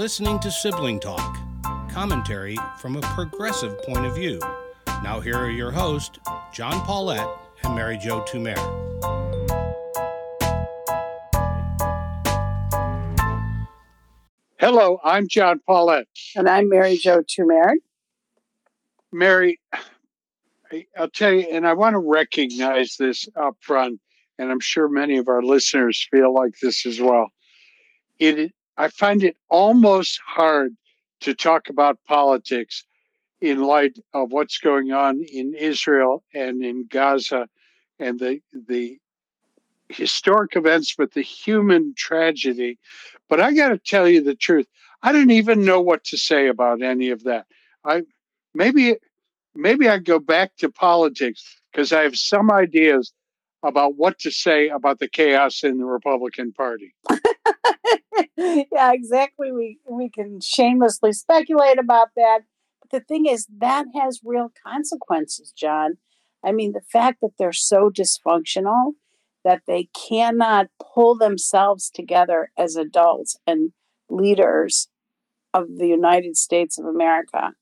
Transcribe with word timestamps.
You're 0.00 0.06
listening 0.06 0.38
to 0.38 0.50
Sibling 0.50 0.98
Talk, 0.98 1.36
commentary 1.90 2.56
from 2.78 2.96
a 2.96 3.02
progressive 3.02 3.78
point 3.82 4.06
of 4.06 4.14
view. 4.14 4.40
Now, 5.02 5.20
here 5.20 5.36
are 5.36 5.50
your 5.50 5.70
hosts, 5.70 6.18
John 6.54 6.80
Paulette 6.86 7.28
and 7.62 7.74
Mary 7.74 7.98
Jo 7.98 8.22
Tumer. 8.22 8.56
Hello, 14.58 15.00
I'm 15.04 15.28
John 15.28 15.60
Paulette. 15.66 16.06
And 16.34 16.48
I'm 16.48 16.70
Mary 16.70 16.96
Jo 16.96 17.20
Tumer. 17.20 17.74
Mary, 19.12 19.60
I'll 20.96 21.10
tell 21.10 21.34
you, 21.34 21.46
and 21.52 21.68
I 21.68 21.74
want 21.74 21.92
to 21.92 21.98
recognize 21.98 22.96
this 22.96 23.28
up 23.36 23.58
front, 23.60 24.00
and 24.38 24.50
I'm 24.50 24.60
sure 24.60 24.88
many 24.88 25.18
of 25.18 25.28
our 25.28 25.42
listeners 25.42 26.08
feel 26.10 26.32
like 26.32 26.54
this 26.62 26.86
as 26.86 26.98
well. 27.02 27.28
It, 28.18 28.54
I 28.80 28.88
find 28.88 29.22
it 29.22 29.36
almost 29.50 30.18
hard 30.26 30.74
to 31.20 31.34
talk 31.34 31.68
about 31.68 32.02
politics 32.08 32.82
in 33.42 33.62
light 33.62 33.98
of 34.14 34.32
what's 34.32 34.56
going 34.56 34.90
on 34.90 35.22
in 35.30 35.52
Israel 35.54 36.24
and 36.32 36.64
in 36.64 36.86
Gaza 36.88 37.46
and 37.98 38.18
the 38.18 38.40
the 38.54 38.96
historic 39.90 40.56
events, 40.56 40.94
but 40.96 41.12
the 41.12 41.20
human 41.20 41.92
tragedy. 41.94 42.78
But 43.28 43.38
I 43.38 43.52
got 43.52 43.68
to 43.68 43.76
tell 43.76 44.08
you 44.08 44.22
the 44.22 44.34
truth. 44.34 44.66
I 45.02 45.12
don't 45.12 45.30
even 45.30 45.62
know 45.62 45.82
what 45.82 46.02
to 46.04 46.16
say 46.16 46.46
about 46.46 46.80
any 46.80 47.10
of 47.10 47.24
that. 47.24 47.44
I 47.84 48.04
maybe 48.54 48.96
maybe 49.54 49.90
I 49.90 49.98
go 49.98 50.18
back 50.18 50.56
to 50.56 50.70
politics 50.70 51.60
because 51.70 51.92
I 51.92 52.00
have 52.00 52.16
some 52.16 52.50
ideas 52.50 53.12
about 53.62 53.96
what 53.96 54.18
to 54.20 54.30
say 54.30 54.68
about 54.68 54.98
the 54.98 55.08
chaos 55.08 55.62
in 55.62 55.78
the 55.78 55.84
Republican 55.84 56.52
Party. 56.52 56.94
yeah, 58.36 58.92
exactly. 58.92 59.52
We 59.52 59.78
we 59.88 60.08
can 60.08 60.40
shamelessly 60.40 61.12
speculate 61.12 61.78
about 61.78 62.08
that. 62.16 62.40
But 62.80 62.90
the 62.90 63.04
thing 63.04 63.26
is, 63.26 63.46
that 63.58 63.86
has 63.94 64.20
real 64.24 64.52
consequences, 64.66 65.52
John. 65.56 65.98
I 66.42 66.52
mean, 66.52 66.72
the 66.72 66.80
fact 66.80 67.18
that 67.20 67.32
they're 67.38 67.52
so 67.52 67.90
dysfunctional 67.90 68.92
that 69.44 69.62
they 69.66 69.88
cannot 70.08 70.66
pull 70.94 71.16
themselves 71.16 71.90
together 71.90 72.50
as 72.58 72.76
adults 72.76 73.36
and 73.46 73.72
leaders 74.08 74.88
of 75.54 75.76
the 75.76 75.88
United 75.88 76.36
States 76.36 76.78
of 76.78 76.84
America 76.84 77.52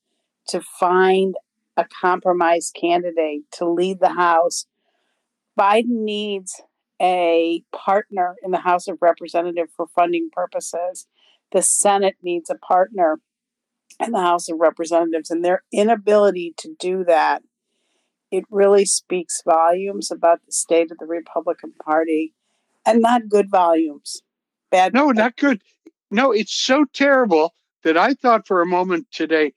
to 0.49 0.61
find 0.61 1.35
a 1.77 1.85
compromise 1.85 2.73
candidate 2.75 3.43
to 3.53 3.69
lead 3.69 4.01
the 4.01 4.15
House. 4.15 4.67
Biden 5.59 6.05
needs 6.05 6.61
a 7.01 7.63
partner 7.75 8.37
in 8.43 8.53
the 8.53 8.61
House 8.61 8.87
of 8.89 8.99
Representatives 9.01 9.73
for 9.77 9.87
funding 9.89 10.31
purposes. 10.33 11.07
The 11.53 11.63
Senate 11.63 12.17
needs 12.23 12.51
a 12.51 12.55
partner 12.55 13.21
in 13.99 14.13
the 14.13 14.21
House 14.21 14.49
of 14.49 14.59
Representatives, 14.61 15.31
and 15.31 15.45
their 15.45 15.65
inability 15.73 16.55
to 16.59 16.75
do 16.79 17.05
that, 17.05 17.43
it 18.31 18.45
really 18.51 18.85
speaks 18.85 19.43
volumes 19.45 20.11
about 20.11 20.45
the 20.47 20.53
state 20.53 20.91
of 20.93 20.99
the 20.99 21.07
Republican 21.07 21.73
Party, 21.83 22.35
and 22.87 23.01
not 23.01 23.29
good 23.29 23.51
volumes. 23.51 24.23
Bad. 24.71 24.95
No, 24.95 25.11
not 25.11 25.37
good. 25.37 25.63
No, 26.11 26.31
it's 26.31 26.55
so 26.55 26.85
terrible 26.93 27.55
that 27.83 27.97
I 27.97 28.15
thought 28.15 28.47
for 28.47 28.61
a 28.61 28.67
moment 28.67 29.07
today. 29.11 29.55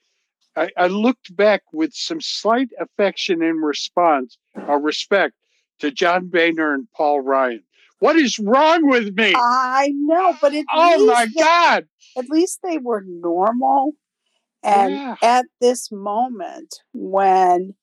I, 0.56 0.70
I 0.78 0.88
looked 0.88 1.36
back 1.36 1.62
with 1.72 1.94
some 1.94 2.22
slight 2.22 2.70
affection 2.80 3.42
and 3.42 3.64
response 3.64 4.38
or 4.68 4.80
respect 4.80 5.36
to 5.82 5.92
John 5.92 6.28
Boehner 6.28 6.74
and 6.74 6.88
Paul 6.96 7.22
Ryan. 7.22 7.64
What 8.00 8.16
is 8.16 8.40
wrong 8.40 8.90
with 8.90 9.16
me? 9.16 9.34
I 9.36 9.92
know, 9.94 10.36
but 10.42 10.56
at 10.56 10.66
oh 10.74 11.06
my 11.06 11.26
they, 11.26 11.42
God! 11.42 11.88
At 12.18 12.30
least 12.30 12.60
they 12.64 12.80
were 12.80 13.04
normal. 13.06 13.94
And 14.64 14.94
yeah. 14.94 15.16
at 15.22 15.46
this 15.60 15.92
moment, 15.92 16.76
when 16.94 17.76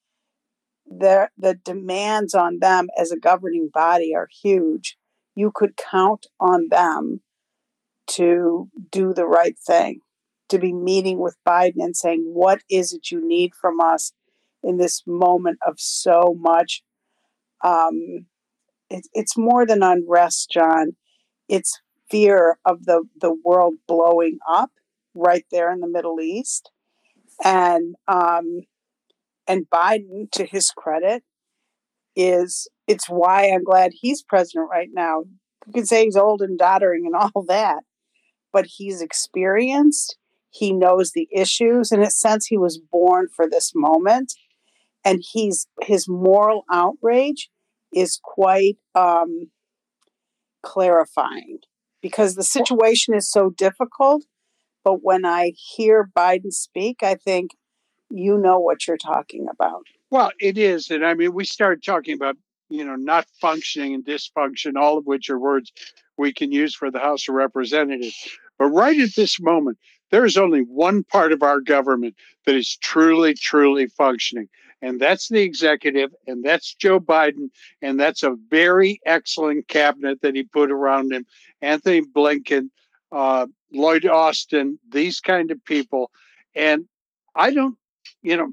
the 0.86 1.28
the 1.38 1.54
demands 1.54 2.34
on 2.34 2.58
them 2.60 2.88
as 2.98 3.12
a 3.12 3.18
governing 3.18 3.70
body 3.72 4.14
are 4.14 4.28
huge, 4.42 4.96
you 5.36 5.52
could 5.54 5.76
count 5.76 6.26
on 6.40 6.68
them 6.68 7.20
to 8.08 8.68
do 8.90 9.12
the 9.12 9.26
right 9.26 9.56
thing, 9.58 10.00
to 10.48 10.58
be 10.58 10.72
meeting 10.72 11.20
with 11.20 11.36
Biden 11.46 11.78
and 11.78 11.96
saying, 11.96 12.24
"What 12.32 12.62
is 12.68 12.92
it 12.92 13.12
you 13.12 13.26
need 13.26 13.52
from 13.54 13.80
us 13.80 14.12
in 14.64 14.78
this 14.78 15.04
moment 15.06 15.58
of 15.64 15.74
so 15.78 16.34
much 16.36 16.82
um, 17.64 18.26
it, 18.90 19.06
it's 19.12 19.36
more 19.36 19.66
than 19.66 19.82
unrest, 19.82 20.50
John. 20.50 20.96
It's 21.48 21.80
fear 22.10 22.58
of 22.64 22.84
the, 22.84 23.04
the 23.20 23.34
world 23.44 23.74
blowing 23.86 24.38
up 24.50 24.70
right 25.14 25.44
there 25.50 25.72
in 25.72 25.80
the 25.80 25.88
Middle 25.88 26.20
East. 26.20 26.70
And 27.44 27.94
um, 28.08 28.62
and 29.46 29.66
Biden, 29.70 30.30
to 30.32 30.44
his 30.44 30.70
credit, 30.70 31.22
is 32.16 32.68
it's 32.86 33.08
why 33.08 33.50
I'm 33.50 33.64
glad 33.64 33.92
he's 33.94 34.22
president 34.22 34.68
right 34.70 34.88
now. 34.92 35.22
You 35.66 35.72
can 35.72 35.86
say 35.86 36.04
he's 36.04 36.16
old 36.16 36.42
and 36.42 36.58
doddering 36.58 37.06
and 37.06 37.14
all 37.34 37.44
that, 37.44 37.84
but 38.52 38.66
he's 38.66 39.00
experienced. 39.00 40.16
He 40.50 40.72
knows 40.72 41.12
the 41.12 41.28
issues. 41.32 41.92
In 41.92 42.02
a 42.02 42.10
sense, 42.10 42.46
he 42.46 42.58
was 42.58 42.78
born 42.78 43.28
for 43.34 43.48
this 43.48 43.72
moment 43.74 44.32
and 45.04 45.22
he's 45.32 45.66
his 45.82 46.08
moral 46.08 46.64
outrage 46.70 47.48
is 47.92 48.18
quite 48.22 48.76
um, 48.94 49.50
clarifying 50.62 51.58
because 52.02 52.34
the 52.34 52.44
situation 52.44 53.14
is 53.14 53.30
so 53.30 53.50
difficult. 53.50 54.24
But 54.84 55.02
when 55.02 55.24
I 55.24 55.52
hear 55.56 56.10
Biden 56.16 56.52
speak, 56.52 57.02
I 57.02 57.14
think 57.14 57.52
you 58.10 58.38
know 58.38 58.58
what 58.58 58.86
you're 58.86 58.96
talking 58.96 59.46
about. 59.50 59.82
Well, 60.10 60.30
it 60.38 60.56
is, 60.56 60.90
and 60.90 61.04
I 61.04 61.14
mean, 61.14 61.34
we 61.34 61.44
started 61.44 61.82
talking 61.82 62.14
about 62.14 62.36
you 62.68 62.84
know 62.84 62.96
not 62.96 63.26
functioning 63.40 63.94
and 63.94 64.04
dysfunction, 64.04 64.76
all 64.76 64.98
of 64.98 65.06
which 65.06 65.30
are 65.30 65.38
words 65.38 65.72
we 66.16 66.32
can 66.32 66.52
use 66.52 66.74
for 66.74 66.90
the 66.90 66.98
House 66.98 67.28
of 67.28 67.34
Representatives. 67.34 68.28
But 68.58 68.66
right 68.66 68.98
at 68.98 69.14
this 69.14 69.40
moment, 69.40 69.78
there 70.10 70.24
is 70.24 70.36
only 70.36 70.60
one 70.60 71.04
part 71.04 71.32
of 71.32 71.42
our 71.42 71.60
government 71.60 72.14
that 72.46 72.54
is 72.54 72.76
truly, 72.76 73.34
truly 73.34 73.86
functioning, 73.86 74.48
and 74.80 75.00
that's 75.00 75.28
the 75.28 75.40
executive, 75.40 76.10
and 76.26 76.44
that's 76.44 76.74
Joe 76.74 77.00
Biden, 77.00 77.50
and 77.82 77.98
that's 77.98 78.22
a 78.22 78.36
very 78.48 79.00
excellent 79.04 79.68
cabinet 79.68 80.20
that 80.22 80.34
he 80.36 80.44
put 80.44 80.70
around 80.70 81.12
him. 81.12 81.26
Antony 81.60 82.02
Blinken, 82.02 82.70
uh, 83.10 83.46
Lloyd 83.72 84.06
Austin, 84.06 84.78
these 84.88 85.20
kind 85.20 85.50
of 85.50 85.64
people. 85.64 86.10
And 86.54 86.86
I 87.34 87.52
don't, 87.52 87.76
you 88.22 88.36
know, 88.36 88.52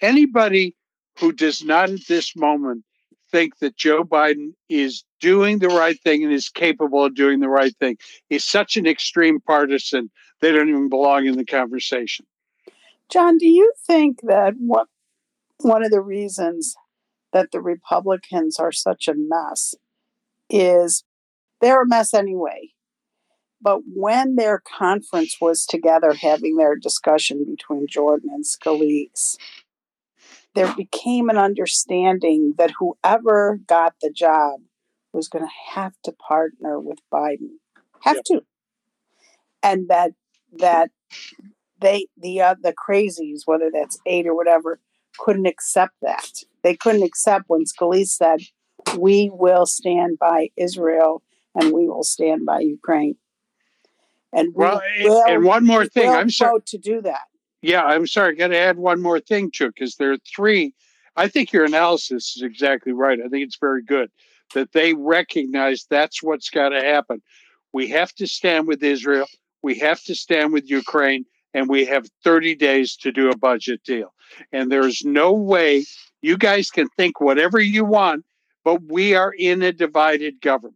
anybody 0.00 0.74
who 1.18 1.32
does 1.32 1.64
not 1.64 1.90
at 1.90 2.06
this 2.08 2.34
moment 2.34 2.84
think 3.30 3.58
that 3.58 3.76
Joe 3.76 4.04
Biden 4.04 4.52
is 4.68 5.04
doing 5.20 5.58
the 5.58 5.68
right 5.68 6.00
thing 6.00 6.24
and 6.24 6.32
is 6.32 6.48
capable 6.48 7.04
of 7.04 7.14
doing 7.14 7.40
the 7.40 7.48
right 7.48 7.76
thing 7.76 7.98
is 8.30 8.44
such 8.44 8.76
an 8.76 8.86
extreme 8.86 9.40
partisan, 9.40 10.10
they 10.40 10.52
don't 10.52 10.68
even 10.68 10.88
belong 10.88 11.26
in 11.26 11.36
the 11.36 11.44
conversation. 11.44 12.24
John, 13.10 13.38
do 13.38 13.46
you 13.46 13.72
think 13.86 14.20
that 14.22 14.54
what 14.58 14.86
one 15.60 15.84
of 15.84 15.90
the 15.90 16.00
reasons 16.00 16.76
that 17.32 17.50
the 17.52 17.60
Republicans 17.60 18.58
are 18.58 18.72
such 18.72 19.08
a 19.08 19.14
mess 19.16 19.74
is 20.48 21.04
they're 21.60 21.82
a 21.82 21.86
mess 21.86 22.14
anyway. 22.14 22.70
But 23.60 23.80
when 23.92 24.36
their 24.36 24.60
conference 24.60 25.36
was 25.40 25.66
together 25.66 26.14
having 26.14 26.56
their 26.56 26.76
discussion 26.76 27.44
between 27.44 27.88
Jordan 27.88 28.30
and 28.32 28.44
Scalise, 28.44 29.36
there 30.54 30.72
became 30.74 31.28
an 31.28 31.36
understanding 31.36 32.54
that 32.56 32.72
whoever 32.78 33.58
got 33.66 33.94
the 34.00 34.10
job 34.10 34.60
was 35.12 35.28
going 35.28 35.44
to 35.44 35.74
have 35.74 35.94
to 36.04 36.12
partner 36.12 36.78
with 36.78 36.98
Biden, 37.12 37.58
have 38.00 38.16
yep. 38.16 38.24
to, 38.26 38.40
and 39.62 39.88
that 39.88 40.12
that 40.58 40.90
they 41.80 42.06
the 42.16 42.40
uh, 42.40 42.54
the 42.60 42.72
crazies, 42.72 43.42
whether 43.44 43.70
that's 43.72 43.98
eight 44.06 44.26
or 44.26 44.34
whatever, 44.34 44.80
couldn't 45.18 45.46
accept 45.46 45.94
that. 46.02 46.44
They 46.62 46.76
couldn't 46.76 47.02
accept 47.02 47.44
when 47.48 47.64
Scalise 47.64 48.08
said, 48.08 48.40
"We 48.96 49.30
will 49.32 49.66
stand 49.66 50.18
by 50.18 50.50
Israel 50.56 51.22
and 51.54 51.72
we 51.72 51.88
will 51.88 52.04
stand 52.04 52.46
by 52.46 52.60
Ukraine." 52.60 53.16
And 54.32 54.54
we 54.54 54.64
well, 54.64 54.82
will, 55.02 55.24
and 55.26 55.44
one 55.44 55.64
more 55.64 55.86
thing, 55.86 56.10
I'm 56.10 56.30
sorry 56.30 56.60
to 56.66 56.78
do 56.78 57.00
that. 57.02 57.22
Yeah, 57.62 57.82
I'm 57.84 58.06
sorry. 58.06 58.32
I 58.32 58.34
got 58.34 58.48
to 58.48 58.58
add 58.58 58.78
one 58.78 59.00
more 59.02 59.20
thing, 59.20 59.50
Chuck, 59.50 59.72
because 59.74 59.96
there 59.96 60.12
are 60.12 60.18
three. 60.34 60.74
I 61.16 61.28
think 61.28 61.52
your 61.52 61.64
analysis 61.64 62.36
is 62.36 62.42
exactly 62.42 62.92
right. 62.92 63.18
I 63.24 63.28
think 63.28 63.44
it's 63.44 63.58
very 63.58 63.82
good 63.82 64.10
that 64.54 64.72
they 64.72 64.94
recognize 64.94 65.86
that's 65.90 66.22
what's 66.22 66.50
got 66.50 66.70
to 66.70 66.80
happen. 66.80 67.20
We 67.72 67.88
have 67.88 68.14
to 68.14 68.26
stand 68.26 68.66
with 68.66 68.82
Israel. 68.82 69.26
We 69.62 69.78
have 69.80 70.02
to 70.04 70.14
stand 70.14 70.52
with 70.52 70.70
Ukraine 70.70 71.24
and 71.54 71.68
we 71.68 71.84
have 71.86 72.06
30 72.24 72.54
days 72.54 72.96
to 72.96 73.12
do 73.12 73.30
a 73.30 73.36
budget 73.36 73.82
deal. 73.84 74.12
And 74.52 74.70
there's 74.70 75.04
no 75.04 75.32
way 75.32 75.84
you 76.20 76.36
guys 76.36 76.70
can 76.70 76.88
think 76.96 77.20
whatever 77.20 77.60
you 77.60 77.84
want, 77.84 78.24
but 78.64 78.82
we 78.82 79.14
are 79.14 79.32
in 79.32 79.62
a 79.62 79.72
divided 79.72 80.40
government. 80.40 80.74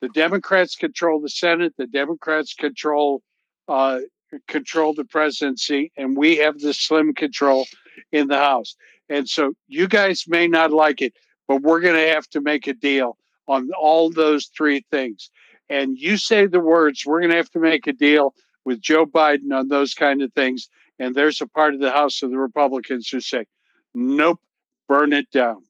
The 0.00 0.08
Democrats 0.08 0.74
control 0.76 1.20
the 1.20 1.28
Senate, 1.28 1.74
the 1.78 1.86
Democrats 1.86 2.54
control 2.54 3.22
uh, 3.68 4.00
control 4.48 4.94
the 4.94 5.04
presidency, 5.04 5.92
and 5.96 6.16
we 6.16 6.36
have 6.38 6.58
the 6.58 6.72
slim 6.72 7.14
control 7.14 7.66
in 8.10 8.28
the 8.28 8.38
House. 8.38 8.74
And 9.08 9.28
so 9.28 9.52
you 9.68 9.86
guys 9.86 10.24
may 10.26 10.48
not 10.48 10.72
like 10.72 11.02
it, 11.02 11.14
but 11.46 11.62
we're 11.62 11.80
going 11.80 11.94
to 11.94 12.12
have 12.12 12.28
to 12.30 12.40
make 12.40 12.66
a 12.66 12.72
deal 12.72 13.16
on 13.46 13.70
all 13.78 14.10
those 14.10 14.46
three 14.46 14.84
things. 14.90 15.30
And 15.68 15.98
you 15.98 16.16
say 16.16 16.46
the 16.46 16.60
words, 16.60 17.04
we're 17.06 17.20
going 17.20 17.30
to 17.30 17.36
have 17.36 17.50
to 17.50 17.60
make 17.60 17.86
a 17.86 17.92
deal 17.92 18.34
with 18.64 18.80
Joe 18.80 19.06
Biden 19.06 19.52
on 19.52 19.68
those 19.68 19.94
kind 19.94 20.22
of 20.22 20.32
things. 20.32 20.68
And 20.98 21.14
there's 21.14 21.40
a 21.40 21.46
part 21.46 21.74
of 21.74 21.80
the 21.80 21.90
House 21.90 22.22
of 22.22 22.30
the 22.30 22.38
Republicans 22.38 23.08
who 23.08 23.20
say, 23.20 23.46
nope, 23.94 24.40
burn 24.88 25.12
it 25.12 25.30
down. 25.30 25.64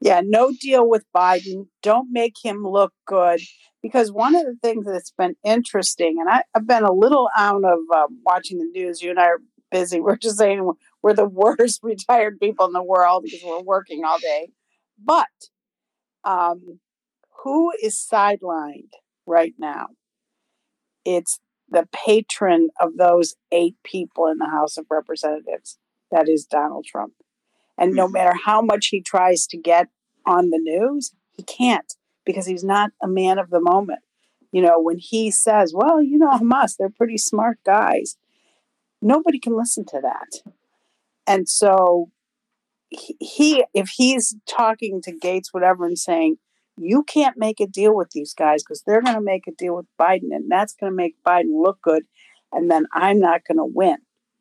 Yeah, 0.00 0.20
no 0.24 0.52
deal 0.52 0.88
with 0.88 1.04
Biden. 1.14 1.68
Don't 1.82 2.12
make 2.12 2.34
him 2.42 2.62
look 2.66 2.92
good. 3.06 3.40
Because 3.82 4.10
one 4.10 4.34
of 4.34 4.44
the 4.44 4.56
things 4.62 4.86
that's 4.86 5.12
been 5.16 5.36
interesting, 5.44 6.16
and 6.20 6.28
I, 6.28 6.42
have 6.54 6.66
been 6.66 6.82
a 6.82 6.92
little 6.92 7.28
out 7.36 7.64
of 7.64 7.78
uh, 7.94 8.06
watching 8.24 8.58
the 8.58 8.64
news. 8.64 9.00
You 9.00 9.10
and 9.10 9.20
I 9.20 9.26
are 9.26 9.40
busy. 9.70 10.00
We're 10.00 10.16
just 10.16 10.38
saying 10.38 10.70
we're 11.02 11.14
the 11.14 11.28
worst 11.28 11.80
retired 11.82 12.40
people 12.40 12.66
in 12.66 12.72
the 12.72 12.82
world 12.82 13.24
because 13.24 13.40
we're 13.44 13.62
working 13.62 14.04
all 14.04 14.18
day. 14.18 14.48
But 15.02 15.28
um, 16.24 16.80
who 17.44 17.72
is 17.82 17.96
sidelined 17.96 18.92
right 19.26 19.54
now? 19.58 19.88
It's 21.04 21.38
the 21.68 21.88
patron 21.92 22.68
of 22.80 22.96
those 22.96 23.34
eight 23.52 23.76
people 23.84 24.26
in 24.26 24.38
the 24.38 24.48
House 24.48 24.76
of 24.76 24.86
Representatives. 24.90 25.78
That 26.10 26.28
is 26.28 26.44
Donald 26.44 26.84
Trump. 26.84 27.14
And 27.78 27.94
no 27.94 28.04
mm-hmm. 28.04 28.12
matter 28.12 28.38
how 28.44 28.62
much 28.62 28.88
he 28.88 29.00
tries 29.00 29.46
to 29.48 29.56
get 29.56 29.88
on 30.24 30.50
the 30.50 30.58
news, 30.58 31.12
he 31.32 31.42
can't 31.42 31.92
because 32.24 32.46
he's 32.46 32.64
not 32.64 32.90
a 33.02 33.08
man 33.08 33.38
of 33.38 33.50
the 33.50 33.60
moment. 33.60 34.00
You 34.52 34.62
know, 34.62 34.80
when 34.80 34.98
he 34.98 35.30
says, 35.30 35.72
well, 35.74 36.02
you 36.02 36.18
know, 36.18 36.30
Hamas, 36.30 36.76
they're 36.78 36.90
pretty 36.90 37.18
smart 37.18 37.58
guys, 37.64 38.16
nobody 39.02 39.38
can 39.38 39.56
listen 39.56 39.84
to 39.86 40.00
that. 40.02 40.52
And 41.26 41.48
so 41.48 42.10
he, 42.88 43.64
if 43.74 43.90
he's 43.96 44.36
talking 44.48 45.02
to 45.02 45.12
Gaetz, 45.12 45.48
whatever, 45.52 45.84
and 45.84 45.98
saying, 45.98 46.36
you 46.78 47.02
can't 47.04 47.36
make 47.36 47.60
a 47.60 47.66
deal 47.66 47.94
with 47.94 48.10
these 48.10 48.34
guys 48.34 48.62
because 48.62 48.82
they're 48.82 49.02
going 49.02 49.16
to 49.16 49.20
make 49.20 49.46
a 49.46 49.52
deal 49.52 49.76
with 49.76 49.86
Biden 50.00 50.30
and 50.32 50.50
that's 50.50 50.74
going 50.74 50.92
to 50.92 50.96
make 50.96 51.16
Biden 51.26 51.62
look 51.62 51.80
good. 51.82 52.04
And 52.52 52.70
then 52.70 52.86
I'm 52.92 53.18
not 53.18 53.42
going 53.46 53.58
to 53.58 53.64
win. 53.64 53.98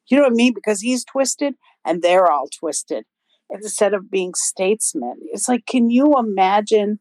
You 0.07 0.17
know 0.17 0.23
what 0.23 0.33
I 0.33 0.35
mean? 0.35 0.53
Because 0.53 0.81
he's 0.81 1.03
twisted 1.03 1.55
and 1.83 2.01
they're 2.01 2.31
all 2.31 2.47
twisted 2.47 3.05
instead 3.49 3.93
of 3.93 4.11
being 4.11 4.33
statesmen. 4.35 5.15
It's 5.31 5.47
like, 5.47 5.65
can 5.65 5.89
you 5.89 6.15
imagine 6.17 6.99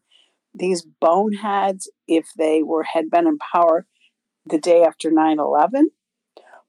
these 0.53 0.85
boneheads 1.01 1.91
if 2.07 2.27
they 2.37 2.63
were 2.63 2.83
had 2.83 3.09
been 3.09 3.27
in 3.27 3.37
power 3.37 3.85
the 4.45 4.57
day 4.57 4.83
after 4.83 5.11
9-11 5.11 5.85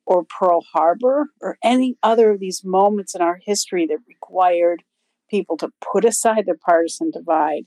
or 0.05 0.25
Pearl 0.25 0.65
Harbor 0.73 1.29
or 1.41 1.59
any 1.63 1.97
other 2.03 2.33
of 2.33 2.41
these 2.41 2.63
moments 2.65 3.15
in 3.15 3.23
our 3.23 3.39
history 3.45 3.87
that 3.87 3.99
required 4.09 4.83
people 5.31 5.57
to 5.59 5.71
put 5.81 6.05
aside 6.05 6.47
their 6.47 6.57
partisan 6.57 7.11
divide 7.11 7.67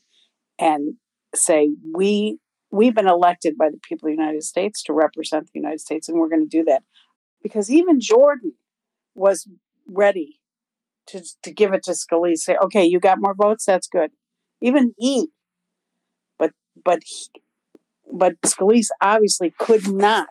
and 0.59 0.95
say 1.33 1.69
we 1.93 2.37
we've 2.71 2.93
been 2.93 3.07
elected 3.07 3.57
by 3.57 3.69
the 3.69 3.79
people 3.79 4.07
of 4.07 4.15
the 4.15 4.21
United 4.21 4.43
States 4.43 4.83
to 4.83 4.93
represent 4.93 5.45
the 5.45 5.59
United 5.59 5.79
States 5.79 6.07
and 6.07 6.19
we're 6.19 6.29
going 6.29 6.47
to 6.47 6.57
do 6.57 6.63
that. 6.65 6.83
Because 7.41 7.71
even 7.71 7.99
Jordan 7.99 8.53
was 9.15 9.47
ready 9.87 10.39
to, 11.07 11.23
to 11.41 11.51
give 11.51 11.73
it 11.73 11.81
to 11.83 11.91
Scalise 11.91 12.39
say 12.39 12.55
okay 12.61 12.85
you 12.85 12.99
got 12.99 13.19
more 13.19 13.33
votes? 13.33 13.65
That's 13.65 13.87
good. 13.87 14.11
Even 14.61 14.93
he 14.97 15.29
but 16.37 16.51
but 16.83 16.99
he, 17.03 17.27
but 18.11 18.39
Scalise 18.41 18.89
obviously 19.01 19.53
could 19.57 19.87
not 19.91 20.29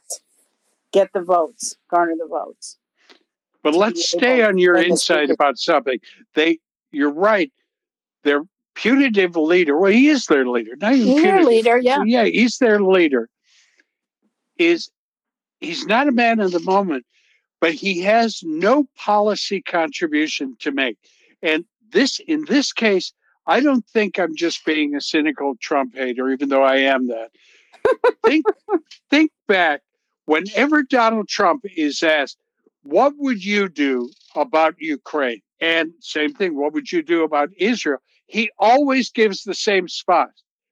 get 0.92 1.12
the 1.12 1.22
votes 1.22 1.76
garner 1.90 2.14
the 2.18 2.28
votes. 2.28 2.78
But 3.62 3.74
let's 3.74 4.08
stay 4.08 4.42
on 4.42 4.58
your 4.58 4.76
insight 4.76 5.30
about 5.30 5.58
something. 5.58 5.98
They 6.34 6.58
you're 6.92 7.12
right. 7.12 7.52
They're 8.22 8.44
putative 8.78 9.36
leader. 9.36 9.76
Well, 9.76 9.92
he 9.92 10.08
is 10.08 10.26
their 10.26 10.46
leader. 10.46 10.72
Not 10.80 10.94
even 10.94 11.22
their 11.22 11.38
putative. 11.38 11.46
leader, 11.48 11.78
yeah. 11.78 12.02
Yeah, 12.06 12.24
he's 12.24 12.58
their 12.58 12.80
leader. 12.80 13.28
Is 14.56 14.90
he's 15.60 15.86
not 15.86 16.08
a 16.08 16.12
man 16.12 16.40
of 16.40 16.52
the 16.52 16.60
moment, 16.60 17.04
but 17.60 17.74
he 17.74 18.00
has 18.02 18.40
no 18.44 18.88
policy 18.96 19.60
contribution 19.60 20.56
to 20.60 20.70
make. 20.70 20.96
And 21.42 21.64
this, 21.90 22.20
in 22.26 22.44
this 22.46 22.72
case, 22.72 23.12
I 23.46 23.60
don't 23.60 23.86
think 23.86 24.18
I'm 24.18 24.36
just 24.36 24.64
being 24.64 24.94
a 24.94 25.00
cynical 25.00 25.54
Trump 25.60 25.96
hater, 25.96 26.30
even 26.30 26.48
though 26.48 26.64
I 26.64 26.76
am 26.76 27.08
that. 27.08 27.30
think, 28.24 28.46
think 29.10 29.32
back. 29.46 29.82
Whenever 30.26 30.82
Donald 30.82 31.28
Trump 31.28 31.64
is 31.76 32.02
asked, 32.02 32.36
"What 32.82 33.14
would 33.16 33.42
you 33.44 33.68
do 33.68 34.10
about 34.36 34.74
Ukraine?" 34.78 35.40
and 35.60 35.92
same 36.00 36.34
thing, 36.34 36.56
what 36.56 36.72
would 36.72 36.92
you 36.92 37.02
do 37.02 37.24
about 37.24 37.50
Israel? 37.56 38.00
He 38.28 38.50
always 38.58 39.10
gives 39.10 39.42
the 39.42 39.54
same 39.54 39.88
spot 39.88 40.30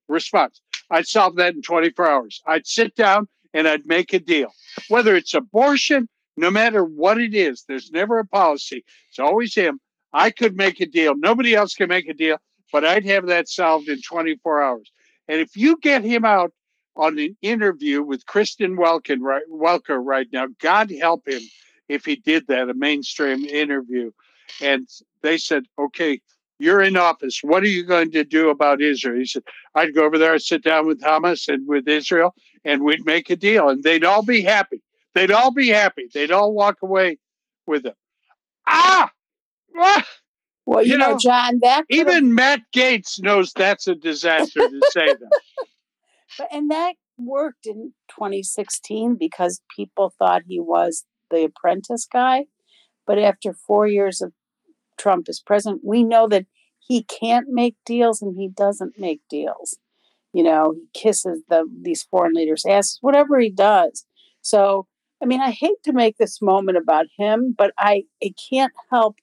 response. 0.09 0.61
I'd 0.91 1.07
solve 1.07 1.37
that 1.37 1.55
in 1.55 1.63
24 1.63 2.09
hours. 2.09 2.43
I'd 2.47 2.67
sit 2.67 2.95
down 2.95 3.29
and 3.53 3.67
I'd 3.67 3.87
make 3.87 4.13
a 4.13 4.21
deal. 4.21 4.53
Whether 4.89 5.17
it's 5.17 5.35
abortion, 5.35 6.09
no 6.37 6.51
matter 6.51 6.85
what 6.85 7.19
it 7.19 7.35
is, 7.35 7.65
there's 7.67 7.91
never 7.91 8.19
a 8.19 8.27
policy. 8.27 8.85
It's 9.09 9.19
always 9.19 9.55
him. 9.55 9.81
I 10.13 10.31
could 10.31 10.57
make 10.57 10.81
a 10.81 10.87
deal. 10.87 11.17
Nobody 11.17 11.55
else 11.55 11.75
can 11.75 11.89
make 11.89 12.09
a 12.09 12.15
deal, 12.15 12.37
but 12.73 12.85
I'd 12.85 13.07
have 13.07 13.27
that 13.27 13.49
solved 13.49 13.89
in 13.89 14.01
24 14.03 14.63
hours. 14.63 14.93
And 15.27 15.41
if 15.41 15.57
you 15.57 15.79
get 15.79 16.05
him 16.05 16.25
out 16.25 16.53
on 16.95 17.19
an 17.19 17.37
interview 17.43 18.03
with 18.03 18.27
Kristen 18.27 18.77
right, 18.77 19.03
Welker 19.51 19.99
right 20.03 20.29
now, 20.33 20.47
God 20.61 20.91
help 20.91 21.27
him 21.27 21.43
if 21.89 22.05
he 22.05 22.17
did 22.17 22.47
that, 22.49 22.71
a 22.71 22.75
mainstream 22.75 23.45
interview. 23.45 24.13
And 24.63 24.89
they 25.23 25.39
said, 25.39 25.65
okay, 25.79 26.21
you're 26.59 26.83
in 26.83 26.97
office. 26.97 27.41
What 27.43 27.63
are 27.63 27.69
you 27.69 27.85
going 27.85 28.11
to 28.13 28.25
do 28.25 28.51
about 28.51 28.81
Israel? 28.81 29.19
He 29.19 29.27
said, 29.27 29.43
I'd 29.75 29.95
go 29.95 30.05
over 30.05 30.19
there, 30.19 30.35
I'd 30.35 30.43
sit 30.43 30.65
down 30.65 30.87
with 30.87 31.01
Hamas 31.01 31.49
and 31.49 31.67
with 31.67 31.89
Israel, 31.89 32.35
and 32.65 32.83
we'd 32.83 33.05
make 33.05 33.31
a 33.31 33.37
deal, 33.37 33.69
and 33.69 33.83
they'd 33.83 34.05
all 34.05 34.23
be 34.23 34.43
happy. 34.43 34.83
They'd 35.15 35.31
all 35.31 35.51
be 35.51 35.69
happy. 35.69 36.09
They'd 36.13 36.31
all 36.31 36.53
walk 36.53 36.77
away 36.83 37.19
with 37.67 37.87
it. 37.87 37.97
Ah! 38.67 39.11
ah! 39.79 40.07
Well, 40.67 40.85
you, 40.85 40.93
you 40.93 40.99
know, 40.99 41.13
know, 41.13 41.19
John, 41.19 41.61
that 41.63 41.85
even 41.89 42.35
Matt 42.35 42.61
Gaetz 42.75 43.23
knows 43.23 43.53
that's 43.53 43.87
a 43.87 43.95
disaster 43.95 44.61
to 44.61 44.81
say 44.91 45.07
that. 45.07 45.41
But 46.39 46.49
and 46.53 46.71
that 46.71 46.97
worked 47.17 47.67
in 47.67 47.95
2016 48.11 49.17
because 49.19 49.63
people 49.75 50.13
thought 50.19 50.43
he 50.47 50.61
was 50.61 51.05
the 51.31 51.45
apprentice 51.45 52.07
guy. 52.11 52.47
But 53.07 53.19
after 53.19 53.55
four 53.55 53.87
years 53.87 54.21
of 54.21 54.33
Trump 54.97 55.29
is 55.29 55.41
president, 55.41 55.83
we 55.85 56.03
know 56.03 56.29
that 56.29 56.47
he 56.79 57.03
can't 57.03 57.49
make 57.49 57.77
deals 57.85 58.23
and 58.23 58.37
he 58.37 58.49
doesn't 58.49 58.99
make 58.99 59.21
deals. 59.29 59.79
You 60.33 60.43
know, 60.43 60.75
he 60.75 60.89
kisses 60.93 61.43
the 61.49 61.65
these 61.83 62.03
foreign 62.03 62.35
leaders' 62.35 62.67
asses, 62.67 62.99
whatever 63.01 63.39
he 63.39 63.51
does. 63.51 64.05
So, 64.43 64.87
I 65.23 65.27
mean, 65.27 65.41
I 65.41 65.51
hate 65.51 65.83
to 65.85 65.93
make 65.93 66.19
this 66.19 66.43
moment 66.43 66.79
about 66.79 67.07
him, 67.17 67.55
but 67.57 67.73
I, 67.79 68.05
I 68.23 68.33
can't 68.51 68.73
help 68.91 69.17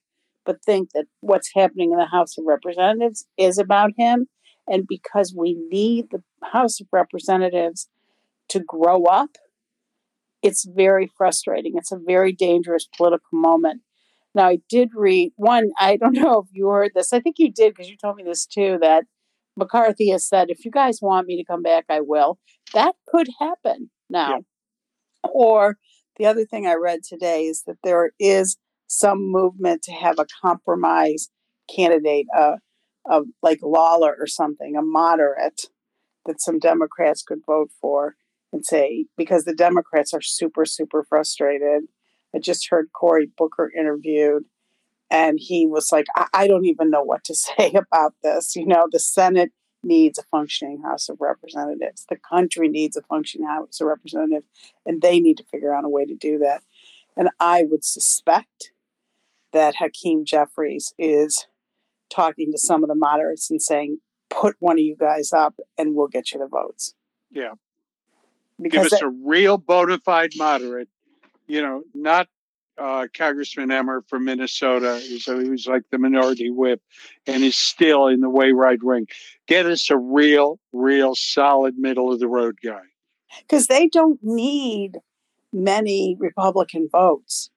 but 0.44 0.62
think 0.62 0.90
that 0.92 1.06
what's 1.20 1.54
happening 1.54 1.92
in 1.92 1.98
the 1.98 2.06
House 2.06 2.36
of 2.36 2.44
Representatives 2.46 3.26
is 3.38 3.58
about 3.58 3.92
him. 3.96 4.28
And 4.68 4.86
because 4.86 5.34
we 5.36 5.54
need 5.70 6.10
the 6.10 6.22
House 6.42 6.80
of 6.80 6.86
Representatives 6.92 7.88
to 8.48 8.60
grow 8.60 9.04
up, 9.04 9.36
it's 10.42 10.64
very 10.64 11.10
frustrating. 11.16 11.72
It's 11.76 11.92
a 11.92 11.98
very 11.98 12.32
dangerous 12.32 12.86
political 12.96 13.28
moment. 13.32 13.80
Now, 14.34 14.48
I 14.48 14.58
did 14.68 14.90
read 14.94 15.32
one, 15.36 15.70
I 15.78 15.96
don't 15.96 16.12
know 16.14 16.40
if 16.40 16.48
you 16.52 16.68
heard 16.68 16.92
this. 16.94 17.12
I 17.12 17.20
think 17.20 17.36
you 17.38 17.52
did 17.52 17.74
because 17.74 17.88
you 17.88 17.96
told 17.96 18.16
me 18.16 18.24
this 18.24 18.46
too 18.46 18.78
that 18.80 19.04
McCarthy 19.56 20.10
has 20.10 20.26
said, 20.26 20.50
if 20.50 20.64
you 20.64 20.70
guys 20.70 20.98
want 21.00 21.26
me 21.26 21.36
to 21.36 21.44
come 21.44 21.62
back, 21.62 21.84
I 21.88 22.00
will. 22.00 22.38
That 22.72 22.94
could 23.08 23.28
happen 23.38 23.90
now. 24.10 24.30
Yeah. 25.24 25.30
Or 25.32 25.76
the 26.18 26.26
other 26.26 26.44
thing 26.44 26.66
I 26.66 26.74
read 26.74 27.00
today 27.02 27.44
is 27.44 27.62
that 27.66 27.78
there 27.84 28.10
is 28.18 28.56
some 28.86 29.30
movement 29.30 29.82
to 29.82 29.92
have 29.92 30.18
a 30.18 30.26
compromise 30.42 31.28
candidate, 31.74 32.26
uh, 32.36 32.56
of 33.06 33.24
like 33.42 33.58
Lawler 33.62 34.16
or 34.18 34.26
something, 34.26 34.76
a 34.76 34.82
moderate 34.82 35.66
that 36.26 36.40
some 36.40 36.58
Democrats 36.58 37.22
could 37.22 37.40
vote 37.46 37.70
for 37.80 38.16
and 38.52 38.64
say, 38.64 39.06
because 39.16 39.44
the 39.44 39.54
Democrats 39.54 40.14
are 40.14 40.22
super, 40.22 40.64
super 40.64 41.04
frustrated 41.08 41.84
I 42.34 42.38
just 42.38 42.68
heard 42.68 42.92
Cory 42.92 43.30
Booker 43.36 43.70
interviewed, 43.76 44.44
and 45.10 45.38
he 45.40 45.66
was 45.66 45.92
like, 45.92 46.06
I, 46.16 46.26
I 46.32 46.46
don't 46.48 46.66
even 46.66 46.90
know 46.90 47.02
what 47.02 47.24
to 47.24 47.34
say 47.34 47.72
about 47.74 48.14
this. 48.22 48.56
You 48.56 48.66
know, 48.66 48.86
the 48.90 49.00
Senate 49.00 49.52
needs 49.82 50.18
a 50.18 50.24
functioning 50.30 50.82
House 50.82 51.08
of 51.08 51.20
Representatives. 51.20 52.06
The 52.08 52.16
country 52.16 52.68
needs 52.68 52.96
a 52.96 53.02
functioning 53.02 53.46
House 53.46 53.80
of 53.80 53.86
Representatives, 53.86 54.46
and 54.86 55.02
they 55.02 55.20
need 55.20 55.36
to 55.36 55.44
figure 55.44 55.74
out 55.74 55.84
a 55.84 55.88
way 55.88 56.04
to 56.04 56.14
do 56.14 56.38
that. 56.38 56.62
And 57.16 57.28
I 57.38 57.62
would 57.62 57.84
suspect 57.84 58.72
that 59.52 59.76
Hakeem 59.76 60.24
Jeffries 60.24 60.92
is 60.98 61.46
talking 62.10 62.50
to 62.52 62.58
some 62.58 62.82
of 62.82 62.88
the 62.88 62.94
moderates 62.94 63.50
and 63.50 63.62
saying, 63.62 63.98
put 64.30 64.56
one 64.58 64.78
of 64.78 64.84
you 64.84 64.96
guys 64.96 65.32
up 65.32 65.54
and 65.78 65.94
we'll 65.94 66.08
get 66.08 66.32
you 66.32 66.40
the 66.40 66.46
votes. 66.46 66.94
Yeah. 67.30 67.52
Because 68.60 68.84
Give 68.84 68.92
us 68.92 69.00
that, 69.00 69.06
a 69.06 69.08
real 69.08 69.58
bona 69.58 69.98
fide 69.98 70.32
moderate 70.36 70.88
you 71.46 71.62
know, 71.62 71.82
not 71.94 72.28
uh, 72.78 73.06
Congressman 73.16 73.70
Emmer 73.70 74.02
from 74.08 74.24
Minnesota, 74.24 75.00
so 75.20 75.38
he 75.38 75.48
was 75.48 75.66
like 75.66 75.82
the 75.90 75.98
minority 75.98 76.50
whip, 76.50 76.80
and 77.26 77.44
is 77.44 77.56
still 77.56 78.08
in 78.08 78.20
the 78.20 78.30
way 78.30 78.52
right 78.52 78.82
wing. 78.82 79.06
Get 79.46 79.66
us 79.66 79.90
a 79.90 79.96
real, 79.96 80.58
real 80.72 81.14
solid 81.14 81.78
middle 81.78 82.12
of 82.12 82.20
the 82.20 82.28
road 82.28 82.58
guy. 82.62 82.82
Because 83.40 83.66
they 83.66 83.88
don't 83.88 84.18
need 84.22 84.98
many 85.52 86.16
Republican 86.18 86.88
votes, 86.90 87.50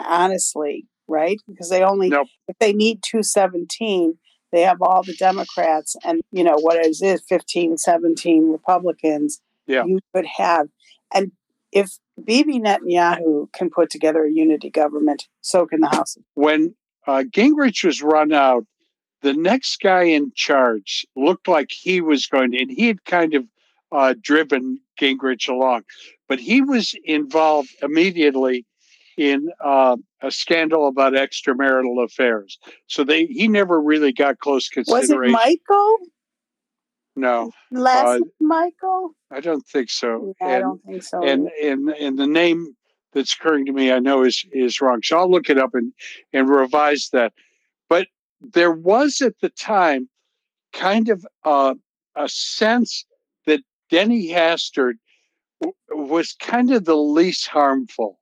honestly, 0.00 0.86
right? 1.06 1.40
Because 1.48 1.70
they 1.70 1.82
only, 1.82 2.08
nope. 2.08 2.28
if 2.46 2.58
they 2.58 2.72
need 2.72 3.02
217, 3.02 4.18
they 4.52 4.62
have 4.62 4.80
all 4.80 5.02
the 5.02 5.14
Democrats 5.14 5.94
and, 6.04 6.20
you 6.32 6.42
know, 6.42 6.56
what 6.56 6.84
is 6.84 7.02
it, 7.02 7.20
15, 7.28 7.76
17 7.76 8.50
Republicans. 8.50 9.40
Yeah. 9.66 9.84
You 9.84 10.00
could 10.14 10.26
have. 10.36 10.68
And 11.12 11.32
if 11.72 11.90
Bibi 12.24 12.60
Netanyahu 12.60 13.52
can 13.52 13.70
put 13.70 13.90
together 13.90 14.24
a 14.24 14.30
unity 14.30 14.70
government, 14.70 15.28
so 15.40 15.66
can 15.66 15.80
the 15.80 15.88
House. 15.88 16.16
When 16.34 16.74
uh, 17.06 17.24
Gingrich 17.30 17.84
was 17.84 18.02
run 18.02 18.32
out, 18.32 18.64
the 19.22 19.34
next 19.34 19.80
guy 19.80 20.04
in 20.04 20.32
charge 20.34 21.06
looked 21.16 21.48
like 21.48 21.70
he 21.72 22.00
was 22.00 22.26
going 22.26 22.52
to, 22.52 22.58
and 22.58 22.70
he 22.70 22.86
had 22.86 23.04
kind 23.04 23.34
of 23.34 23.44
uh, 23.90 24.14
driven 24.20 24.80
Gingrich 25.00 25.48
along, 25.48 25.82
but 26.28 26.38
he 26.38 26.60
was 26.60 26.94
involved 27.04 27.70
immediately 27.82 28.66
in 29.16 29.48
uh, 29.64 29.96
a 30.22 30.30
scandal 30.30 30.86
about 30.86 31.14
extramarital 31.14 32.04
affairs. 32.04 32.58
So 32.86 33.02
they 33.02 33.26
he 33.26 33.48
never 33.48 33.80
really 33.80 34.12
got 34.12 34.38
close 34.38 34.68
consideration. 34.68 35.18
Was 35.18 35.28
it 35.28 35.32
Michael? 35.68 35.98
No. 37.18 37.50
Last 37.72 38.20
uh, 38.20 38.24
Michael? 38.40 39.10
I 39.32 39.40
don't 39.40 39.66
think 39.66 39.90
so. 39.90 40.34
Yeah, 40.40 40.46
and, 40.46 40.56
I 40.56 40.60
don't 40.60 40.82
think 40.84 41.02
so. 41.02 41.22
And 41.24 41.48
and 41.60 41.90
and 41.90 42.16
the 42.16 42.28
name 42.28 42.76
that's 43.12 43.34
occurring 43.34 43.66
to 43.66 43.72
me, 43.72 43.90
I 43.90 43.98
know 43.98 44.22
is 44.22 44.44
is 44.52 44.80
wrong. 44.80 45.00
So 45.02 45.18
I'll 45.18 45.30
look 45.30 45.50
it 45.50 45.58
up 45.58 45.74
and 45.74 45.92
and 46.32 46.48
revise 46.48 47.08
that. 47.12 47.32
But 47.88 48.06
there 48.40 48.70
was 48.70 49.20
at 49.20 49.34
the 49.40 49.48
time 49.48 50.08
kind 50.72 51.08
of 51.08 51.26
uh, 51.44 51.74
a 52.14 52.28
sense 52.28 53.04
that 53.46 53.62
Denny 53.90 54.28
Hastert 54.28 54.94
w- 55.60 55.74
was 55.90 56.34
kind 56.34 56.70
of 56.70 56.84
the 56.84 56.96
least 56.96 57.48
harmful 57.48 58.20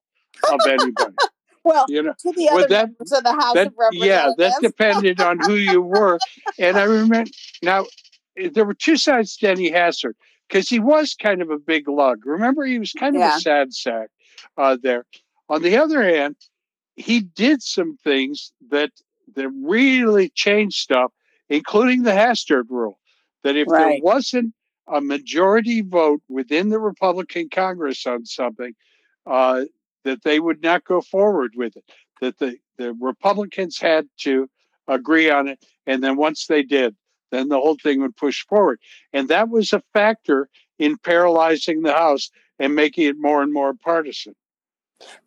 of 0.50 0.60
anybody. 0.66 1.16
well, 1.64 1.84
you 1.90 2.02
know, 2.02 2.14
to 2.20 2.32
the 2.32 2.48
other 2.48 2.66
that, 2.68 2.86
members 2.86 3.12
of 3.12 3.24
the 3.24 3.32
House 3.32 3.54
that, 3.54 3.66
of 3.66 3.74
Representatives. 3.76 4.34
Yeah, 4.38 4.48
that 4.48 4.54
depended 4.62 5.20
on 5.20 5.38
who 5.40 5.54
you 5.54 5.82
were. 5.82 6.18
and 6.58 6.78
I 6.78 6.84
remember 6.84 7.30
now 7.62 7.84
there 8.52 8.64
were 8.64 8.74
two 8.74 8.96
sides 8.96 9.36
to 9.36 9.46
Denny 9.46 9.70
Hastert 9.70 10.14
because 10.48 10.68
he 10.68 10.78
was 10.78 11.14
kind 11.14 11.42
of 11.42 11.50
a 11.50 11.58
big 11.58 11.88
lug. 11.88 12.24
Remember, 12.24 12.64
he 12.64 12.78
was 12.78 12.92
kind 12.92 13.16
of 13.16 13.20
yeah. 13.20 13.36
a 13.36 13.40
sad 13.40 13.74
sack 13.74 14.08
uh, 14.56 14.76
there. 14.82 15.04
On 15.48 15.62
the 15.62 15.76
other 15.76 16.02
hand, 16.02 16.36
he 16.96 17.20
did 17.20 17.62
some 17.62 17.96
things 18.02 18.52
that 18.70 18.90
that 19.34 19.48
really 19.62 20.30
changed 20.30 20.76
stuff, 20.76 21.12
including 21.48 22.02
the 22.02 22.12
Hastert 22.12 22.64
rule. 22.68 22.98
That 23.42 23.56
if 23.56 23.68
right. 23.68 23.90
there 23.90 23.98
wasn't 24.02 24.54
a 24.88 25.00
majority 25.00 25.82
vote 25.82 26.22
within 26.28 26.68
the 26.68 26.78
Republican 26.78 27.48
Congress 27.48 28.06
on 28.06 28.24
something, 28.24 28.74
uh, 29.26 29.64
that 30.04 30.22
they 30.22 30.40
would 30.40 30.62
not 30.62 30.84
go 30.84 31.00
forward 31.00 31.52
with 31.56 31.76
it. 31.76 31.84
That 32.20 32.38
the, 32.38 32.56
the 32.78 32.92
Republicans 32.94 33.78
had 33.78 34.08
to 34.20 34.48
agree 34.88 35.30
on 35.30 35.48
it. 35.48 35.64
And 35.86 36.02
then 36.02 36.16
once 36.16 36.46
they 36.46 36.62
did, 36.62 36.94
then 37.30 37.48
the 37.48 37.56
whole 37.56 37.76
thing 37.76 38.00
would 38.00 38.16
push 38.16 38.44
forward. 38.46 38.80
And 39.12 39.28
that 39.28 39.48
was 39.48 39.72
a 39.72 39.82
factor 39.92 40.48
in 40.78 40.98
paralyzing 40.98 41.82
the 41.82 41.92
House 41.92 42.30
and 42.58 42.74
making 42.74 43.06
it 43.06 43.16
more 43.18 43.42
and 43.42 43.52
more 43.52 43.74
partisan. 43.74 44.34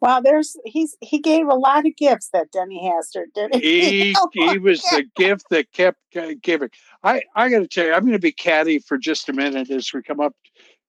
Wow, 0.01 0.19
there's 0.19 0.57
he's 0.65 0.97
he 0.99 1.19
gave 1.19 1.47
a 1.47 1.53
lot 1.53 1.85
of 1.85 1.95
gifts 1.95 2.29
that 2.33 2.51
Denny 2.51 2.81
Hastert 2.83 3.33
did. 3.35 3.53
He 3.61 4.15
he 4.33 4.57
was 4.57 4.81
the 4.81 5.05
gift 5.15 5.45
that 5.51 5.71
kept 5.71 5.99
giving. 6.41 6.69
I 7.03 7.21
I 7.35 7.49
got 7.49 7.59
to 7.59 7.67
tell 7.67 7.85
you, 7.85 7.93
I'm 7.93 8.01
going 8.01 8.13
to 8.13 8.19
be 8.19 8.31
catty 8.31 8.79
for 8.79 8.97
just 8.97 9.29
a 9.29 9.33
minute 9.33 9.69
as 9.69 9.91
we 9.93 10.01
come 10.01 10.19
up 10.19 10.33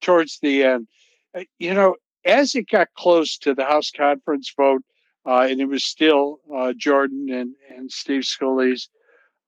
towards 0.00 0.38
the 0.40 0.64
end. 0.64 0.88
Uh, 1.37 1.43
you 1.59 1.75
know, 1.75 1.97
as 2.25 2.55
it 2.55 2.69
got 2.69 2.88
close 2.97 3.37
to 3.38 3.55
the 3.55 3.64
House 3.64 3.90
conference 3.90 4.52
vote, 4.57 4.83
uh, 5.26 5.47
and 5.49 5.61
it 5.61 5.67
was 5.67 5.85
still 5.85 6.38
uh, 6.55 6.73
Jordan 6.76 7.29
and, 7.31 7.55
and 7.75 7.90
Steve 7.90 8.23
Scalise, 8.23 8.88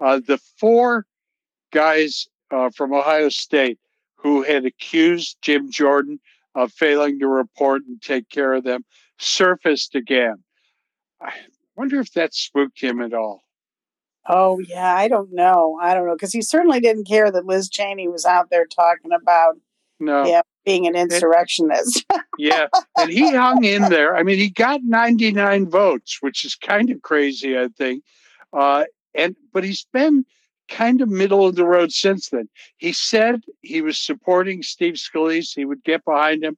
uh, 0.00 0.21
the 0.26 0.38
four 0.59 1.07
guys 1.73 2.29
uh, 2.50 2.71
from 2.71 2.95
Ohio 2.95 3.29
State 3.29 3.79
who 4.14 4.43
had 4.43 4.64
accused 4.64 5.37
Jim 5.43 5.71
Jordan 5.71 6.21
of 6.55 6.73
failing 6.73 7.19
to 7.19 7.26
report 7.26 7.83
and 7.87 8.00
take 8.00 8.29
care 8.29 8.52
of 8.52 8.64
them 8.64 8.85
surfaced 9.19 9.95
again. 9.95 10.37
I 11.21 11.33
wonder 11.76 12.00
if 12.00 12.12
that 12.12 12.35
spooked 12.35 12.81
him 12.81 13.00
at 13.00 13.14
all. 13.14 13.43
Oh, 14.29 14.61
yeah, 14.61 14.95
I 14.95 15.09
don't 15.09 15.33
know. 15.33 15.79
I 15.83 15.95
don't 15.95 16.07
know. 16.07 16.14
Because 16.14 16.33
he 16.33 16.43
certainly 16.43 16.81
didn't 16.81 17.09
care 17.09 17.31
that 17.31 17.47
Liz 17.47 17.69
Cheney 17.69 18.07
was 18.07 18.25
out 18.25 18.50
there 18.50 18.67
talking 18.67 19.11
about 19.12 19.57
no. 19.99 20.25
yeah, 20.25 20.43
being 20.64 20.87
an 20.87 20.95
insurrectionist. 20.95 22.05
yeah, 22.38 22.67
and 22.97 23.11
he 23.11 23.35
hung 23.35 23.64
in 23.64 23.83
there. 23.83 24.17
I 24.17 24.23
mean, 24.23 24.38
he 24.38 24.50
got 24.50 24.81
99 24.85 25.69
votes, 25.69 26.19
which 26.21 26.45
is 26.45 26.55
kind 26.55 26.91
of 26.91 27.02
crazy, 27.02 27.59
I 27.59 27.69
think. 27.76 28.05
Uh, 28.52 28.85
and 29.14 29.35
but 29.52 29.64
he's 29.64 29.87
been 29.93 30.25
kind 30.69 31.00
of 31.00 31.09
middle 31.09 31.47
of 31.47 31.54
the 31.54 31.66
road 31.66 31.92
since 31.92 32.28
then. 32.31 32.49
He 32.78 32.92
said 32.92 33.42
he 33.61 33.83
was 33.83 33.99
supporting 33.99 34.62
Steve 34.62 34.95
Scalise, 34.95 35.54
he 35.54 35.64
would 35.64 35.85
get 35.85 36.04
behind 36.04 36.45
him, 36.45 36.57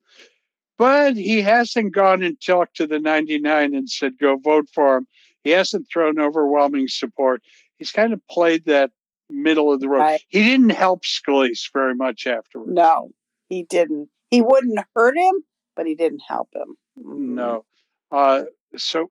but 0.78 1.16
he 1.16 1.42
hasn't 1.42 1.94
gone 1.94 2.22
and 2.22 2.40
talked 2.40 2.76
to 2.76 2.86
the 2.86 2.98
99 2.98 3.74
and 3.74 3.88
said, 3.88 4.18
go 4.18 4.36
vote 4.36 4.68
for 4.72 4.98
him. 4.98 5.06
He 5.42 5.50
hasn't 5.50 5.88
thrown 5.92 6.18
overwhelming 6.18 6.88
support. 6.88 7.42
He's 7.76 7.92
kind 7.92 8.12
of 8.12 8.20
played 8.28 8.64
that 8.66 8.90
middle 9.30 9.72
of 9.72 9.80
the 9.80 9.88
road. 9.88 10.00
Right. 10.00 10.22
He 10.28 10.42
didn't 10.42 10.70
help 10.70 11.02
Scalise 11.04 11.70
very 11.72 11.94
much 11.94 12.26
afterwards. 12.26 12.72
No, 12.72 13.10
he 13.48 13.64
didn't. 13.64 14.08
He 14.30 14.40
wouldn't 14.40 14.80
hurt 14.94 15.16
him, 15.16 15.44
but 15.76 15.86
he 15.86 15.94
didn't 15.94 16.22
help 16.26 16.48
him. 16.54 16.76
Mm-hmm. 16.98 17.34
No. 17.34 17.64
Uh, 18.10 18.44
so 18.76 19.10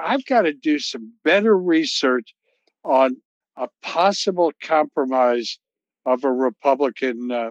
I've 0.00 0.24
got 0.26 0.42
to 0.42 0.52
do 0.52 0.78
some 0.78 1.12
better 1.24 1.56
research 1.56 2.34
on 2.84 3.16
a 3.60 3.68
possible 3.82 4.52
compromise 4.62 5.58
of 6.06 6.24
a 6.24 6.32
Republican 6.32 7.30
uh, 7.30 7.50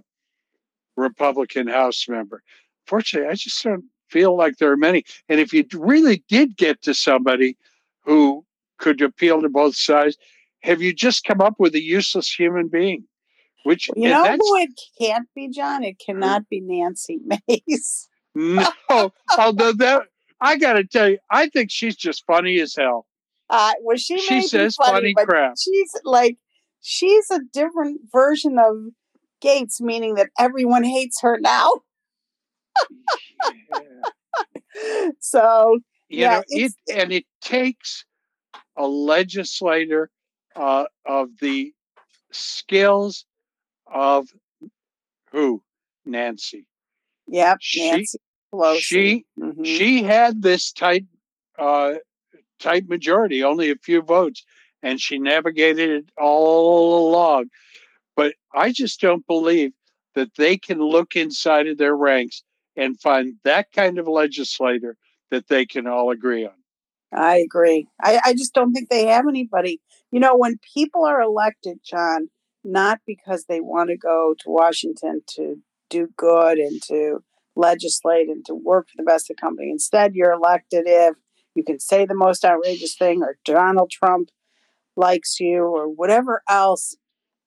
Republican 0.98 1.68
House 1.68 2.10
member. 2.10 2.42
Fortunately, 2.88 3.30
I 3.30 3.36
just 3.36 3.64
don't 3.64 3.86
feel 4.10 4.36
like 4.36 4.58
there 4.58 4.72
are 4.72 4.78
many. 4.78 5.04
And 5.30 5.40
if 5.40 5.54
you 5.54 5.64
really 5.74 6.24
did 6.28 6.58
get 6.58 6.82
to 6.82 6.94
somebody 6.94 7.56
who 8.04 8.44
could 8.80 9.02
appeal 9.02 9.42
to 9.42 9.50
both 9.50 9.76
sides, 9.76 10.18
have 10.64 10.82
you 10.82 10.94
just 10.94 11.24
come 11.24 11.42
up 11.42 11.56
with 11.60 11.76
a 11.76 11.82
useless 11.82 12.34
human 12.34 12.68
being? 12.68 13.06
Which 13.64 13.90
you 13.96 14.10
know 14.10 14.26
who 14.26 14.56
it 14.58 14.70
can't 15.00 15.28
be, 15.36 15.50
John. 15.50 15.84
It 15.84 16.02
cannot 16.04 16.50
be 16.50 16.60
Nancy 16.60 17.20
Mace. 17.48 18.08
no, 18.34 19.12
although 19.38 19.74
that 19.74 20.04
I 20.42 20.58
got 20.58 20.74
to 20.74 20.86
tell 20.86 21.10
you, 21.10 21.20
I 21.30 21.50
think 21.50 21.70
she's 21.70 21.96
just 21.96 22.26
funny 22.26 22.60
as 22.62 22.76
hell. 22.76 23.06
Uh, 23.50 23.74
well, 23.82 23.98
she 23.98 24.20
she 24.20 24.42
says 24.42 24.76
funny, 24.76 25.14
funny 25.14 25.26
crap. 25.26 25.56
She's 25.60 25.92
like 26.04 26.38
she's 26.82 27.30
a 27.32 27.40
different 27.52 28.02
version 28.12 28.58
of 28.60 28.76
Gaetz, 29.44 29.82
meaning 29.82 30.16
that 30.16 30.30
everyone 30.38 30.84
hates 30.84 31.22
her 31.22 31.40
now. 31.40 31.72
yeah. 33.52 33.80
So 35.20 35.80
you 36.08 36.22
yeah, 36.22 36.38
know 36.38 36.44
it, 36.48 36.74
and 36.94 37.12
it 37.12 37.26
takes 37.42 38.06
a 38.78 38.88
legislator 38.88 40.10
uh, 40.56 40.86
of 41.06 41.30
the 41.42 41.74
skills 42.32 43.26
of 43.92 44.28
who 45.32 45.62
Nancy. 46.06 46.66
Yep, 47.28 47.58
she, 47.62 47.92
Nancy 47.92 48.20
Pelosi. 48.54 48.80
She 48.80 49.26
mm-hmm. 49.40 49.64
she 49.64 50.04
had 50.04 50.42
this 50.42 50.72
tight 50.72 51.06
uh, 51.58 51.96
tight 52.60 52.88
majority, 52.88 53.44
only 53.44 53.72
a 53.72 53.76
few 53.76 54.02
votes, 54.02 54.44
and 54.84 55.00
she 55.00 55.20
navigated 55.20 55.90
it 55.90 56.06
all 56.18 57.10
along. 57.10 57.50
But 58.16 58.34
I 58.54 58.72
just 58.72 59.00
don't 59.00 59.26
believe 59.28 59.72
that 60.16 60.36
they 60.36 60.58
can 60.58 60.80
look 60.80 61.16
inside 61.16 61.68
of 61.68 61.78
their 61.78 61.96
ranks 61.96 62.44
and 62.76 63.00
find 63.00 63.36
that 63.44 63.72
kind 63.72 63.98
of 63.98 64.08
legislator 64.08 64.98
that 65.32 65.48
they 65.48 65.66
can 65.66 65.88
all 65.88 66.12
agree 66.12 66.46
on. 66.46 66.54
I 67.14 67.38
agree. 67.38 67.88
I, 68.02 68.20
I 68.24 68.34
just 68.34 68.54
don't 68.54 68.74
think 68.74 68.90
they 68.90 69.08
have 69.08 69.28
anybody. 69.28 69.82
You 70.12 70.20
know, 70.20 70.36
when 70.36 70.60
people 70.76 71.06
are 71.06 71.22
elected, 71.22 71.80
John, 71.84 72.30
not 72.64 73.00
because 73.06 73.46
they 73.46 73.62
want 73.62 73.90
to 73.90 73.98
go 73.98 74.36
to 74.40 74.50
Washington 74.50 75.22
to 75.36 75.58
do 75.90 76.10
good 76.18 76.58
and 76.58 76.82
to 76.84 77.24
legislate 77.56 78.28
and 78.28 78.46
to 78.46 78.54
work 78.54 78.88
for 78.88 78.98
the 78.98 79.04
best 79.04 79.30
of 79.30 79.38
the 79.38 79.42
company. 79.42 79.72
Instead, 79.72 80.16
you're 80.16 80.32
elected 80.32 80.84
if 80.86 81.16
you 81.56 81.64
can 81.64 81.80
say 81.80 82.06
the 82.06 82.16
most 82.16 82.46
outrageous 82.46 82.96
thing, 82.96 83.22
or 83.24 83.38
Donald 83.46 83.92
Trump 83.92 84.30
likes 84.96 85.40
you, 85.40 85.64
or 85.64 85.88
whatever 85.88 86.42
else 86.50 86.96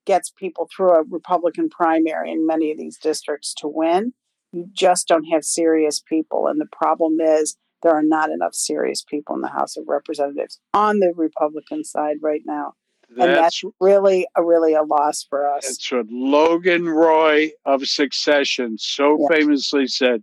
gets 0.04 0.30
people 0.30 0.68
through 0.74 0.92
a 0.92 1.04
Republican 1.08 1.68
primary 1.68 2.30
in 2.30 2.46
many 2.46 2.72
of 2.72 2.78
these 2.78 2.98
districts 2.98 3.54
to 3.54 3.68
win. 3.68 4.12
You 4.52 4.68
just 4.72 5.08
don't 5.08 5.24
have 5.24 5.44
serious 5.44 6.00
people. 6.00 6.46
And 6.46 6.60
the 6.60 6.66
problem 6.66 7.20
is 7.20 7.56
there 7.82 7.92
are 7.92 8.02
not 8.02 8.30
enough 8.30 8.54
serious 8.54 9.02
people 9.02 9.34
in 9.34 9.40
the 9.40 9.48
House 9.48 9.76
of 9.76 9.84
Representatives 9.86 10.58
on 10.74 10.98
the 10.98 11.12
Republican 11.16 11.84
side 11.84 12.16
right 12.20 12.42
now. 12.44 12.74
That's, 13.16 13.28
and 13.28 13.36
that's 13.36 13.62
really 13.80 14.26
a 14.36 14.42
really 14.42 14.74
a 14.74 14.82
loss 14.82 15.26
for 15.28 15.46
us. 15.46 15.66
That's 15.66 15.92
what 15.92 16.06
Logan 16.10 16.88
Roy 16.88 17.50
of 17.64 17.86
Succession 17.86 18.78
so 18.78 19.18
yeah. 19.20 19.36
famously 19.36 19.86
said. 19.86 20.22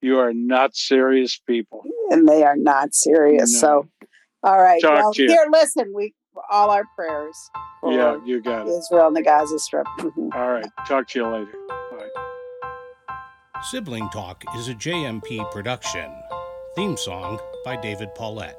You 0.00 0.18
are 0.18 0.32
not 0.32 0.74
serious 0.74 1.38
people. 1.38 1.84
And 2.10 2.28
they 2.28 2.42
are 2.42 2.56
not 2.56 2.94
serious. 2.94 3.52
No. 3.52 3.58
So 3.58 3.88
all 4.42 4.60
right. 4.60 4.80
Talk 4.80 4.94
well, 4.94 5.12
here, 5.12 5.46
listen, 5.50 5.92
we 5.94 6.14
all 6.50 6.70
our 6.70 6.84
prayers. 6.96 7.36
yeah, 7.84 8.18
you 8.24 8.40
got 8.40 8.66
it. 8.66 8.70
Israel 8.70 9.08
and 9.08 9.16
the 9.16 9.22
Gaza 9.22 9.58
Strip. 9.58 9.86
Mm-hmm. 9.98 10.28
All 10.32 10.50
right. 10.50 10.66
Talk 10.86 11.08
to 11.08 11.18
you 11.18 11.26
later. 11.26 11.52
Bye. 11.68 12.08
Sibling 13.70 14.08
Talk 14.10 14.42
is 14.56 14.68
a 14.68 14.74
JMP 14.74 15.50
production. 15.50 16.10
Theme 16.76 16.96
song 16.96 17.38
by 17.64 17.76
David 17.76 18.14
Paulette. 18.14 18.56